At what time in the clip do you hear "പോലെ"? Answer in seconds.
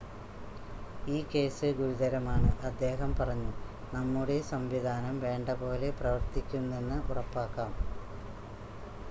5.61-5.91